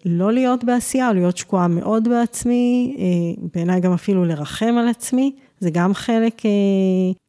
[0.05, 5.31] לא להיות בעשייה, או להיות שקועה מאוד בעצמי, אה, בעיניי גם אפילו לרחם על עצמי,
[5.59, 6.51] זה גם חלק, אה,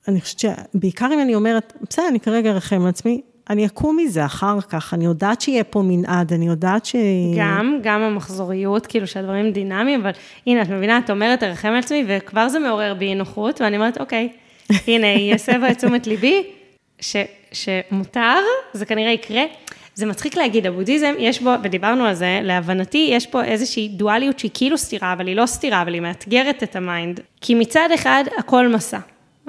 [0.09, 4.25] אני חושבת שבעיקר אם אני אומרת, בסדר, אני כרגע ארחם על עצמי, אני אקום מזה
[4.25, 6.97] אחר כך, אני יודעת שיהיה פה מנעד, אני יודעת ש...
[7.39, 10.11] גם, גם המחזוריות, כאילו שהדברים דינמיים, אבל
[10.47, 14.01] הנה, את מבינה, את אומרת, ארחם על עצמי, וכבר זה מעורר בי נוחות, ואני אומרת,
[14.01, 14.29] אוקיי,
[14.87, 16.43] הנה, יסבה את תשומת ליבי,
[17.01, 17.17] ש,
[17.53, 18.37] שמותר,
[18.73, 19.43] זה כנראה יקרה.
[19.95, 24.51] זה מצחיק להגיד, הבודהיזם, יש בו, ודיברנו על זה, להבנתי, יש פה איזושהי דואליות שהיא
[24.55, 27.21] כאילו סתירה, אבל היא לא סתירה, אבל היא מאתגרת את ה mind.
[27.41, 28.99] כי מצד אחד, הכל מסע.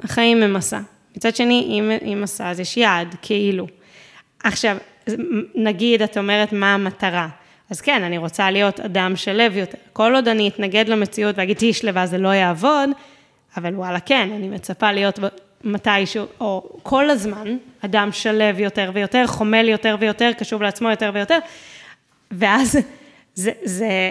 [0.04, 0.80] החיים הם מסע.
[1.16, 3.66] מצד שני, אם, אם מסע, אז יש יעד, כאילו.
[4.42, 4.76] עכשיו,
[5.54, 7.28] נגיד, את אומרת, מה המטרה?
[7.70, 9.78] אז כן, אני רוצה להיות אדם שלו יותר.
[9.92, 12.90] כל עוד אני אתנגד למציאות ואגיד, תהיי שלווה, זה לא יעבוד,
[13.56, 15.18] אבל וואלה, כן, אני מצפה להיות
[15.64, 21.38] מתישהו, או כל הזמן, אדם שלב יותר ויותר, חומל יותר ויותר, קשוב לעצמו יותר ויותר,
[22.30, 22.78] ואז
[23.34, 24.10] זה, זה,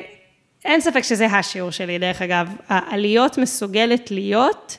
[0.66, 4.78] אין ספק שזה השיעור שלי, דרך אגב, העליות מסוגלת להיות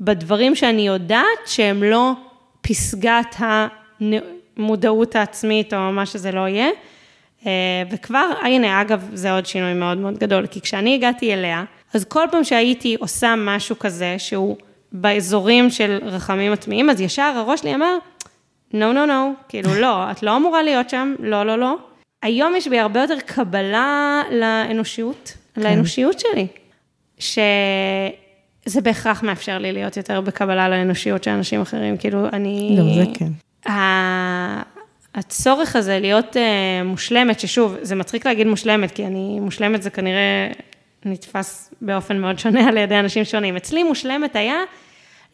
[0.00, 2.12] בדברים שאני יודעת שהם לא
[2.60, 3.36] פסגת
[4.56, 6.68] המודעות העצמית, או מה שזה לא יהיה.
[7.46, 11.64] אה, וכבר, הנה, אגב, זה עוד שינוי מאוד מאוד גדול, כי כשאני הגעתי אליה,
[11.94, 14.56] אז כל פעם שהייתי עושה משהו כזה, שהוא
[14.92, 17.96] באזורים של רחמים עצמיים, אז ישר הראש שלי אמר,
[18.72, 21.76] no, no, no, כאילו, לא, את לא אמורה להיות שם, לא, לא, לא.
[22.22, 25.62] היום יש בי הרבה יותר קבלה לאנושיות, כן.
[25.62, 26.46] לאנושיות שלי,
[27.18, 32.76] שזה בהכרח מאפשר לי להיות יותר בקבלה לאנושיות של אנשים אחרים, כאילו, אני...
[32.78, 33.28] לא, זה כן.
[35.14, 40.50] הצורך הזה להיות uh, מושלמת, ששוב, זה מצחיק להגיד מושלמת, כי אני, מושלמת זה כנראה
[41.04, 43.56] נתפס באופן מאוד שונה על ידי אנשים שונים.
[43.56, 44.58] אצלי מושלמת היה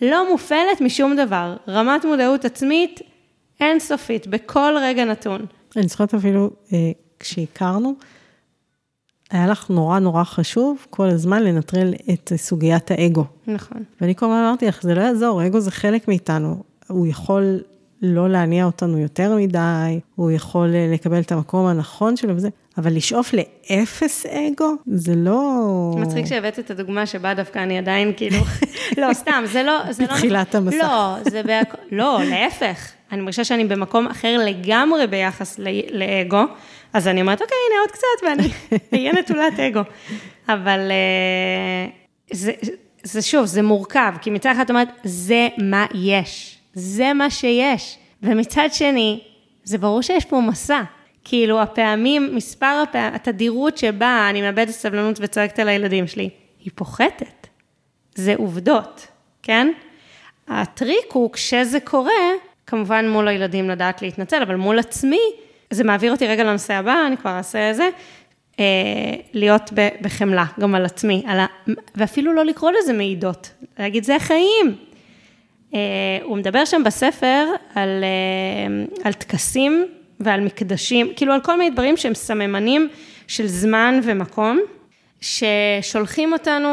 [0.02, 1.56] לא מופעלת משום דבר.
[1.68, 3.00] רמת מודעות עצמית
[3.60, 5.46] אינסופית, בכל רגע נתון.
[5.76, 6.78] אני זוכרת אפילו, אה,
[7.20, 7.94] כשהכרנו,
[9.30, 13.24] היה לך נורא נורא חשוב כל הזמן לנטרל את סוגיית האגו.
[13.46, 13.84] נכון.
[14.00, 16.62] ואני כל הזמן אמרתי לך, זה לא יעזור, אגו זה חלק מאיתנו.
[16.88, 17.60] הוא יכול
[18.02, 22.96] לא להניע אותנו יותר מדי, הוא יכול אה, לקבל את המקום הנכון שלו וזה, אבל
[22.96, 25.94] לשאוף לאפס אגו, זה לא...
[25.98, 28.36] מצחיק שהבאת את הדוגמה שבה דווקא אני עדיין כאילו,
[29.00, 29.92] לא, סתם, זה לא...
[29.92, 30.60] זה לא- בתחילת לא...
[30.60, 30.76] המסך.
[30.76, 31.74] לא, זה בהכ...
[31.92, 32.92] לא, להפך.
[33.12, 35.58] אני מרגישה שאני במקום אחר לגמרי ביחס
[35.92, 36.42] לאגו,
[36.92, 39.80] אז אני אומרת, אוקיי, הנה עוד קצת, ואני אהיה נטולת אגו.
[40.48, 41.90] אבל אה,
[42.32, 42.52] זה,
[43.02, 46.59] זה שוב, זה מורכב, כי מצד אחד את אומרת, זה מה יש.
[46.74, 47.98] זה מה שיש.
[48.22, 49.20] ומצד שני,
[49.64, 50.82] זה ברור שיש פה מסע.
[51.24, 56.30] כאילו, הפעמים, מספר הפעמים, התדירות שבה אני מאבדת סבלנות וצועקת על הילדים שלי,
[56.60, 57.46] היא פוחתת.
[58.14, 59.06] זה עובדות,
[59.42, 59.72] כן?
[60.48, 62.12] הטריק הוא, כשזה קורה,
[62.66, 65.20] כמובן מול הילדים לדעת להתנצל, אבל מול עצמי,
[65.70, 67.88] זה מעביר אותי רגע לנושא הבא, אני כבר אעשה את זה,
[68.60, 68.64] אה,
[69.32, 71.46] להיות בחמלה, גם על עצמי, על ה...
[71.94, 74.76] ואפילו לא לקרוא לזה מעידות, להגיד, זה החיים,
[76.22, 79.86] הוא מדבר שם בספר על, אה, על טקסים
[80.20, 82.88] ועל מקדשים, כאילו על כל מיני דברים שהם סממנים
[83.26, 84.60] של זמן ומקום,
[85.20, 86.68] ששולחים אותנו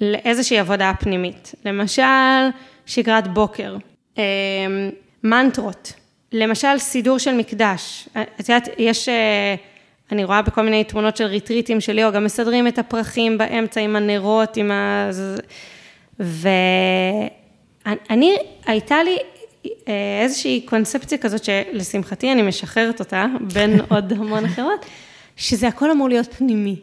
[0.00, 1.54] לאיזושהי עבודה פנימית.
[1.64, 2.02] למשל,
[2.86, 3.76] שגרת בוקר,
[4.18, 4.22] אה,
[5.24, 5.92] מנטרות,
[6.32, 8.08] למשל סידור של מקדש.
[8.40, 9.08] את יודעת, יש,
[10.12, 14.56] אני רואה בכל מיני תמונות של ריטריטים של גם מסדרים את הפרחים באמצע עם הנרות,
[14.56, 15.10] עם ה...
[16.20, 16.48] ו...
[17.86, 19.18] אני, הייתה לי
[19.66, 24.86] אה, איזושהי קונספציה כזאת שלשמחתי אני משחררת אותה, בין עוד המון אחרות,
[25.36, 26.76] שזה הכל אמור להיות פנימי.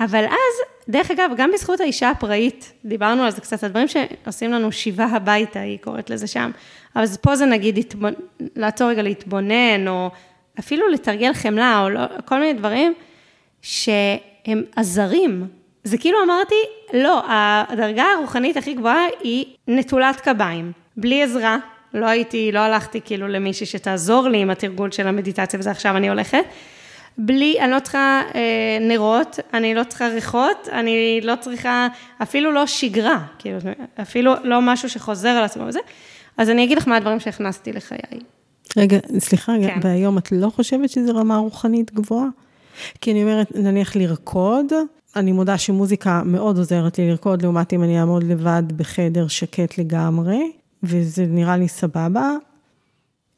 [0.00, 4.72] אבל אז, דרך אגב, גם בזכות האישה הפראית, דיברנו על זה קצת, הדברים שעושים לנו
[4.72, 6.50] שיבה הביתה, היא קוראת לזה שם.
[6.96, 8.12] אבל פה זה נגיד התבונ...
[8.56, 10.10] לעצור רגע להתבונן, או
[10.58, 12.94] אפילו לתרגל חמלה, או לא, כל מיני דברים
[13.62, 15.46] שהם עזרים.
[15.86, 16.54] זה כאילו אמרתי,
[16.92, 21.56] לא, הדרגה הרוחנית הכי גבוהה היא נטולת קביים, בלי עזרה.
[21.94, 26.08] לא הייתי, לא הלכתי כאילו למישהי שתעזור לי עם התרגול של המדיטציה וזה עכשיו אני
[26.08, 26.44] הולכת.
[27.18, 31.88] בלי, אני לא צריכה אה, נרות, אני לא צריכה ריחות, אני לא צריכה,
[32.22, 33.58] אפילו לא שגרה, כאילו,
[34.02, 35.80] אפילו לא משהו שחוזר על עצמו וזה.
[36.36, 38.20] אז אני אגיד לך מה הדברים שהכנסתי לחיי.
[38.76, 39.78] רגע, סליחה, כן.
[39.82, 42.28] והיום את לא חושבת שזו רמה רוחנית גבוהה?
[43.00, 44.72] כי אני אומרת, נניח לרקוד,
[45.16, 50.52] אני מודה שמוזיקה מאוד עוזרת לי לרקוד, לעומת אם אני אעמוד לבד בחדר שקט לגמרי,
[50.82, 52.30] וזה נראה לי סבבה.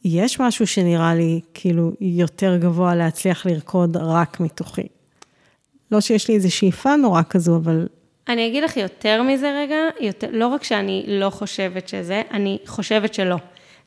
[0.04, 4.86] יש משהו שנראה לי כאילו יותר גבוה להצליח לרקוד רק מתוכי.
[5.92, 7.86] לא שיש לי איזו שאיפה נורא כזו, אבל...
[8.28, 13.14] אני אגיד לך יותר מזה רגע, יותר, לא רק שאני לא חושבת שזה, אני חושבת
[13.14, 13.36] שלא.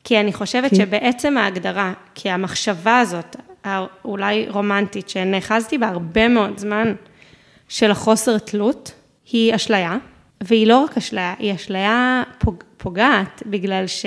[0.04, 0.76] כי אני חושבת כי...
[0.76, 6.94] שבעצם ההגדרה, כי המחשבה הזאת, האולי רומנטית, שנאחזתי בה הרבה מאוד זמן,
[7.72, 8.92] של החוסר תלות,
[9.32, 9.96] היא אשליה,
[10.40, 14.06] והיא לא רק אשליה, היא אשליה פוג, פוגעת, בגלל ש...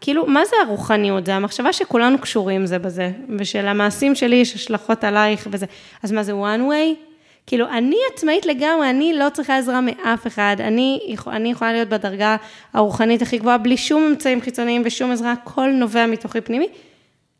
[0.00, 1.26] כאילו, מה זה הרוחניות?
[1.26, 5.66] זה המחשבה שכולנו קשורים זה בזה, ושלמעשים שלי יש השלכות עלייך וזה.
[6.02, 6.96] אז מה זה one way?
[7.46, 12.36] כאילו, אני עצמאית לגמרי, אני לא צריכה עזרה מאף אחד, אני, אני יכולה להיות בדרגה
[12.72, 16.68] הרוחנית הכי גבוהה, בלי שום אמצעים חיצוניים ושום עזרה, הכל נובע מתוכי פנימי,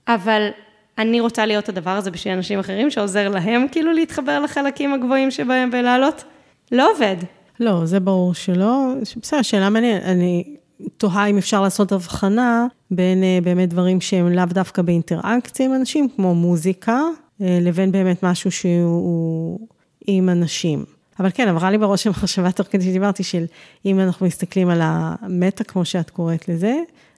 [0.08, 0.48] אבל
[0.98, 5.70] אני רוצה להיות הדבר הזה בשביל אנשים אחרים, שעוזר להם כאילו להתחבר לחלקים הגבוהים שבהם
[5.72, 6.24] ולעלות.
[6.72, 7.16] לא עובד.
[7.60, 8.92] לא, זה ברור שלא.
[9.22, 10.02] בסדר, שאלה מעניינת.
[10.02, 10.56] אני
[10.96, 16.08] תוהה אם אפשר לעשות הבחנה בין אה, באמת דברים שהם לאו דווקא באינטראקציה עם אנשים,
[16.16, 17.00] כמו מוזיקה,
[17.42, 19.58] אה, לבין באמת משהו שהוא
[20.06, 20.84] עם אנשים.
[21.20, 23.44] אבל כן, עברה לי בראש המחשבה תוך כדי שדיברתי של
[23.86, 26.74] אם אנחנו מסתכלים על המטה, כמו שאת קוראת לזה,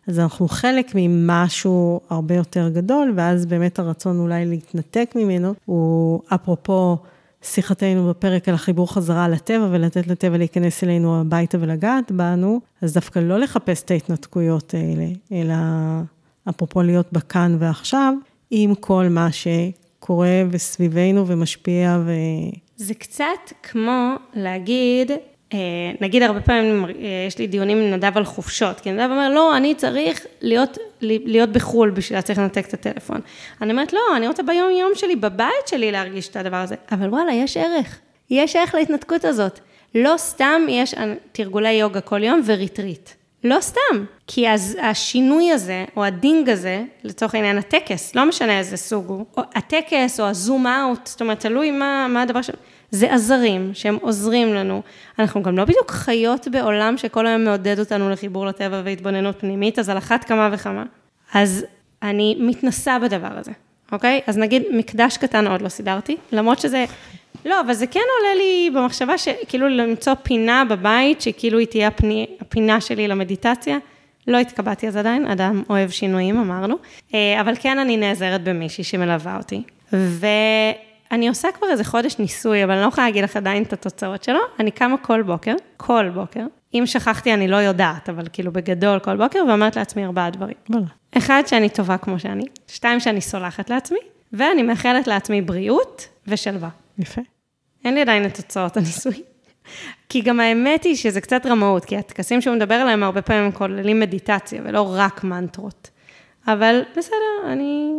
[0.08, 6.96] אז אנחנו חלק ממשהו הרבה יותר גדול, ואז באמת הרצון אולי להתנתק ממנו, הוא אפרופו
[7.42, 13.18] שיחתנו בפרק על החיבור חזרה לטבע ולתת לטבע להיכנס אלינו הביתה ולגעת בנו, אז דווקא
[13.18, 15.54] לא לחפש את ההתנתקויות האלה, אלא
[16.48, 18.14] אפרופו להיות בכאן ועכשיו,
[18.50, 22.12] עם כל מה שקורה וסביבנו ומשפיע ו...
[22.76, 23.24] זה קצת
[23.62, 25.10] כמו להגיד,
[26.00, 26.90] נגיד הרבה פעמים אה,
[27.26, 31.52] יש לי דיונים עם נדב על חופשות, כי נדב אומר, לא, אני צריך להיות, להיות
[31.52, 33.20] בחו"ל בשביל להצליח לנתק את הטלפון.
[33.62, 36.74] אני אומרת, לא, אני רוצה ביום יום שלי, בבית שלי להרגיש את הדבר הזה.
[36.92, 37.98] אבל וואלה, יש ערך.
[38.30, 39.60] יש ערך להתנתקות הזאת.
[39.94, 40.94] לא סתם יש
[41.32, 43.10] תרגולי יוגה כל יום ו retreat.
[43.44, 48.58] לא סתם, כי אז השינוי הזה, או ה ding הזה, לצורך העניין הטקס, לא משנה
[48.58, 52.42] איזה סוג הוא, או הטקס או ה zoom out, זאת אומרת, תלוי מה, מה הדבר
[52.42, 52.50] ש...
[52.90, 54.82] זה עזרים שהם עוזרים לנו.
[55.18, 59.88] אנחנו גם לא בדיוק חיות בעולם שכל היום מעודד אותנו לחיבור לטבע והתבוננות פנימית, אז
[59.88, 60.84] על אחת כמה וכמה.
[61.34, 61.64] אז
[62.02, 63.52] אני מתנסה בדבר הזה,
[63.92, 64.20] אוקיי?
[64.26, 66.84] אז נגיד מקדש קטן עוד לא סידרתי, למרות שזה...
[67.44, 72.26] לא, אבל זה כן עולה לי במחשבה שכאילו למצוא פינה בבית, שכאילו היא תהיה הפני,
[72.40, 73.78] הפינה שלי למדיטציה.
[74.26, 76.76] לא התקבעתי אז עדיין, אדם אוהב שינויים, אמרנו.
[77.14, 79.62] אה, אבל כן אני נעזרת במישהי שמלווה אותי.
[79.92, 80.26] ו...
[81.12, 84.24] אני עושה כבר איזה חודש ניסוי, אבל אני לא יכולה להגיד לך עדיין את התוצאות
[84.24, 84.38] שלו.
[84.60, 86.46] אני קמה כל בוקר, כל בוקר.
[86.74, 90.56] אם שכחתי, אני לא יודעת, אבל כאילו בגדול כל בוקר, ואומרת לעצמי ארבעה דברים.
[90.68, 90.86] בלה.
[91.16, 92.44] אחד, שאני טובה כמו שאני.
[92.66, 93.98] שתיים, שאני סולחת לעצמי.
[94.32, 96.68] ואני מאחלת לעצמי בריאות ושלווה.
[96.98, 97.20] יפה.
[97.84, 99.22] אין לי עדיין את תוצאות הניסוי.
[100.08, 104.00] כי גם האמת היא שזה קצת רמאות, כי הטקסים שהוא מדבר עליהם הרבה פעמים כוללים
[104.00, 105.90] מדיטציה, ולא רק מנטרות.
[106.46, 107.92] אבל בסדר, אני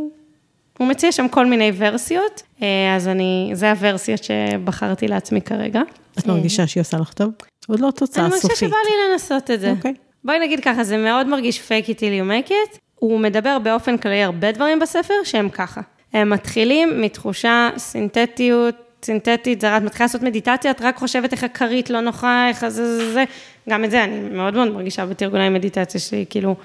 [0.80, 5.82] הוא מציע שם כל מיני ורסיות, אה, אז אני, זה הוורסיות שבחרתי לעצמי כרגע.
[6.20, 7.32] את מרגישה שהיא עושה לך טוב?
[7.68, 8.22] עוד לא תוצאה סופית.
[8.22, 9.72] אני מרגישה שבא לי לנסות את זה.
[9.72, 9.94] אוקיי.
[10.24, 12.78] בואי נגיד ככה, זה מאוד מרגיש fake it till you make it.
[12.96, 15.82] הוא מדבר באופן כללי הרבה דברים בספר שהם ככה.
[16.14, 21.90] הם מתחילים מתחושה סינתטיות, סינתטית, זה את מתחילה לעשות מדיטציה, את רק חושבת איך הכרית
[21.90, 23.24] לא נוחה, איך זה, זה, זה.
[23.70, 26.56] גם את זה אני מאוד מאוד מרגישה בתרגולי מדיטציה שלי, כאילו,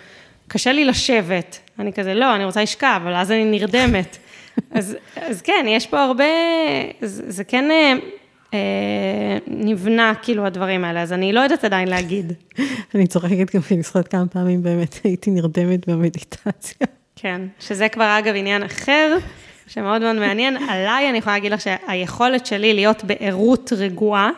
[0.49, 1.59] קשה לי לשבת.
[1.79, 4.17] אני כזה, לא, אני רוצה לשכב, אבל אז אני נרדמת.
[4.71, 6.25] אז, אז כן, יש פה הרבה,
[7.01, 7.95] זה, זה כן אה,
[8.55, 12.33] אה, נבנה, כאילו, הדברים האלה, אז אני לא יודעת עדיין להגיד.
[12.95, 16.87] אני צוחקת גם כי אני זוכרת כמה פעמים באמת הייתי נרדמת במדיטציה.
[17.17, 19.17] כן, שזה כבר אגב עניין אחר,
[19.67, 20.57] שמאוד מאוד מעניין.
[20.57, 24.31] עליי אני יכולה להגיד לך שהיכולת שלי להיות בערות רגועה,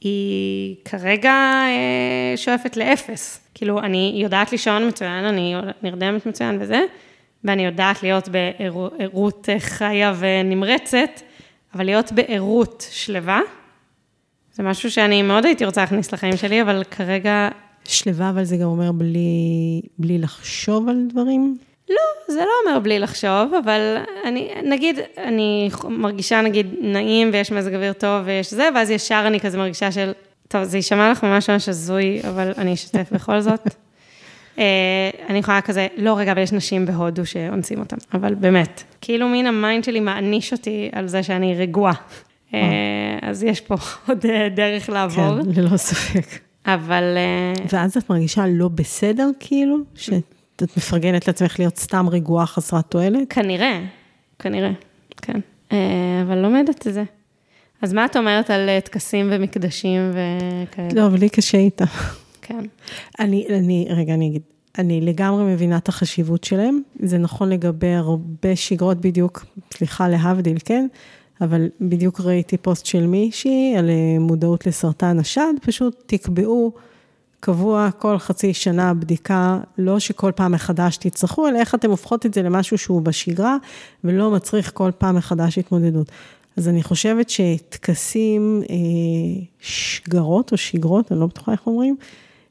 [0.00, 1.32] היא כרגע
[1.66, 3.40] אה, שואפת לאפס.
[3.54, 6.80] כאילו, אני יודעת לישון מצוין, אני נרדמת מצוין וזה,
[7.44, 11.20] ואני יודעת להיות בערות חיה ונמרצת,
[11.74, 13.40] אבל להיות בערות שלווה,
[14.52, 17.48] זה משהו שאני מאוד הייתי רוצה להכניס לחיים שלי, אבל כרגע...
[17.84, 21.58] שלווה, אבל זה גם אומר בלי, בלי לחשוב על דברים?
[21.90, 27.74] לא, זה לא אומר בלי לחשוב, אבל אני, נגיד, אני מרגישה נגיד נעים ויש מזג
[27.74, 30.12] אוויר טוב ויש זה, ואז ישר אני כזה מרגישה של,
[30.48, 33.60] טוב, זה יישמע לך ממש ממש הזוי, אבל אני אשתף בכל זאת.
[34.58, 39.28] אה, אני יכולה כזה, לא, רגע, אבל יש נשים בהודו שאונסים אותם, אבל באמת, כאילו
[39.28, 41.94] מין ה mind שלי מעניש אותי על זה שאני רגועה.
[42.54, 42.60] אה,
[43.22, 43.74] אז יש פה
[44.08, 45.42] עוד אה, דרך לעבור.
[45.42, 46.40] כן, ללא ספק.
[46.66, 47.04] אבל...
[47.72, 49.76] ואז את מרגישה לא בסדר, כאילו?
[50.60, 53.32] שאת מפרגנת לעצמך להיות סתם רגועה חסרת תועלת?
[53.32, 53.80] כנראה,
[54.38, 54.72] כנראה,
[55.16, 55.40] כן.
[56.22, 57.04] אבל לומדת את זה.
[57.82, 60.88] אז מה את אומרת על טקסים ומקדשים וכאלה?
[60.94, 61.84] לא, אבל לי קשה איתה.
[62.42, 62.64] כן.
[63.20, 64.42] אני, אני, רגע, אני אגיד.
[64.78, 66.80] אני לגמרי מבינה את החשיבות שלהם.
[67.00, 69.44] זה נכון לגבי הרבה שגרות בדיוק,
[69.74, 70.86] סליחה להבדיל, כן?
[71.40, 76.72] אבל בדיוק ראיתי פוסט של מישהי על אה, מודעות לסרטן השד, פשוט תקבעו
[77.40, 82.34] קבוע כל חצי שנה בדיקה, לא שכל פעם מחדש תצטרכו, אלא איך אתם הופכות את
[82.34, 83.56] זה למשהו שהוא בשגרה,
[84.04, 86.10] ולא מצריך כל פעם מחדש התמודדות.
[86.56, 88.76] אז אני חושבת שטקסים, אה,
[89.60, 91.96] שגרות או שגרות, אני לא בטוחה איך אומרים,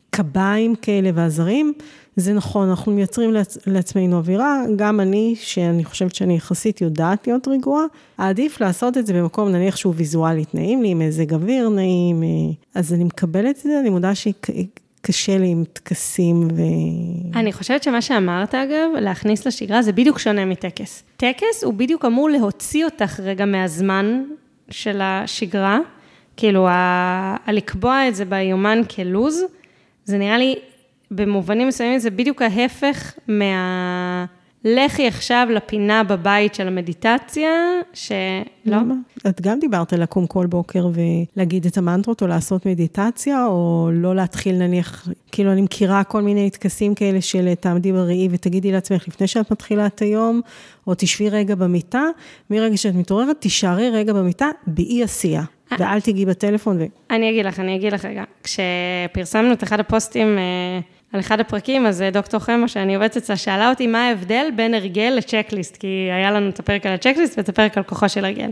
[0.10, 1.74] קביים כאלה ועזרים,
[2.18, 3.58] זה נכון, אנחנו מייצרים לעצ...
[3.68, 7.84] לעצמנו אווירה, גם אני, שאני חושבת שאני יחסית יודעת להיות רגועה,
[8.18, 12.28] עדיף לעשות את זה במקום נניח שהוא ויזואלית נעים לי, עם איזה גביר נעים, אה,
[12.76, 16.62] אז אני מקבלת את זה, אני מודה שקשה לי עם טקסים ו...
[17.36, 21.04] אני חושבת שמה שאמרת אגב, להכניס לשגרה זה בדיוק שונה מטקס.
[21.18, 24.24] טקס הוא בדיוק אמור להוציא אותך רגע מהזמן
[24.70, 25.80] של השגרה,
[26.38, 27.36] כאילו, ה...
[27.48, 29.42] לקבוע את זה ביומן כלוז.
[30.06, 30.56] זה נראה לי,
[31.12, 34.26] במובנים מסוימים זה בדיוק ההפך מה...
[34.64, 37.50] לכי עכשיו לפינה בבית של המדיטציה,
[37.94, 38.18] שלא.
[38.66, 38.96] למה?
[39.28, 44.16] את גם דיברת על לקום כל בוקר ולהגיד את המנטרות, או לעשות מדיטציה, או לא
[44.16, 49.28] להתחיל נניח, כאילו אני מכירה כל מיני טקסים כאלה של תעמדי בראי ותגידי לעצמך לפני
[49.28, 50.42] שאת מתחילה את היום,
[50.88, 52.04] או תשבי רגע במיטה,
[52.50, 55.44] מרגע שאת מתעוררת, תישארי רגע במיטה באי עשייה.
[55.80, 56.78] ואל תיגעי בטלפון.
[56.82, 56.86] ו...
[57.12, 58.24] אני אגיד לך, אני אגיד לך רגע.
[58.44, 60.80] כשפרסמנו את אחד הפוסטים אה,
[61.14, 64.74] על אחד הפרקים, אז אה, דוקטור חמה, שאני עובדת אצלה, שאלה אותי מה ההבדל בין
[64.74, 68.50] הרגל לצ'קליסט, כי היה לנו את הפרק על הצ'קליסט ואת הפרק על כוחו של הרגל.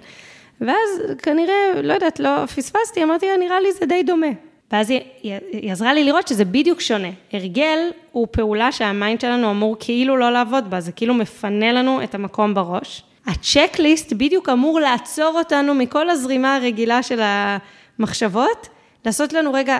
[0.62, 4.28] ואז כנראה, לא יודעת, לא פספסתי, אמרתי, נראה לי זה די דומה.
[4.72, 5.02] ואז היא,
[5.52, 7.08] היא עזרה לי לראות שזה בדיוק שונה.
[7.34, 7.80] הרגל
[8.12, 12.16] הוא פעולה שה mind שלנו אמור כאילו לא לעבוד בה, זה כאילו מפנה לנו את
[12.16, 13.04] המקום בראש.
[13.28, 18.68] ה checklist בדיוק אמור לעצור אותנו מכל הזרימה הרגילה של המחשבות,
[19.06, 19.78] לעשות לנו רגע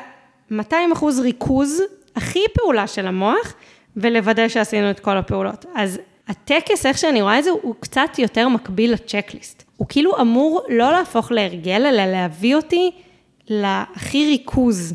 [0.52, 1.82] 200 אחוז ריכוז,
[2.16, 3.54] הכי פעולה של המוח,
[3.98, 5.66] ולוודא שעשינו את כל הפעולות.
[5.76, 9.64] אז הטקס, איך שאני רואה את זה, הוא קצת יותר מקביל ל checklist.
[9.78, 12.92] הוא כאילו אמור לא להפוך להרגל, אלא להביא אותי
[13.48, 14.94] להכי ריכוז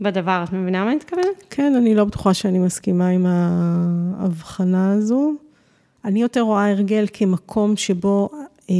[0.00, 0.44] בדבר.
[0.48, 1.44] את מבינה מה אני מתכוונת?
[1.50, 5.32] כן, אני לא בטוחה שאני מסכימה עם ההבחנה הזו.
[6.04, 8.28] אני יותר רואה הרגל כמקום שבו
[8.70, 8.74] אה,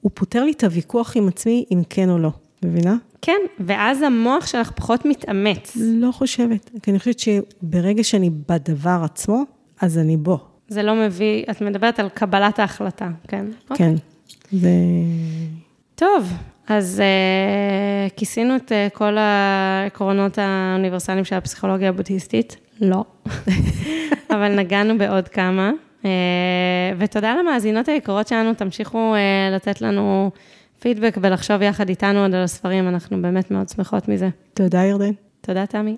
[0.00, 2.30] הוא פותר לי את הוויכוח עם עצמי, אם כן או לא.
[2.62, 2.96] מבינה?
[3.22, 5.76] כן, ואז המוח שלך פחות מתאמץ.
[5.80, 9.42] לא חושבת, כי אני חושבת שברגע שאני בדבר עצמו,
[9.80, 10.38] אז אני בו.
[10.68, 13.46] זה לא מביא, את מדברת על קבלת ההחלטה, כן?
[13.74, 13.94] כן,
[14.52, 14.70] זה...
[15.94, 16.32] טוב,
[16.68, 22.56] אז uh, כיסינו את uh, כל העקרונות האוניברסליים של הפסיכולוגיה הבודהיסטית?
[22.80, 23.04] לא.
[24.34, 25.70] אבל נגענו בעוד כמה.
[26.04, 30.30] אה, ותודה למאזינות היקרות שלנו, תמשיכו אה, לתת לנו
[30.86, 34.28] פידבק ולחשוב יחד איתנו עוד על הספרים, אנחנו באמת מאוד שמחות מזה.
[34.54, 35.12] תודה, ירדן.
[35.40, 35.96] תודה, תמי.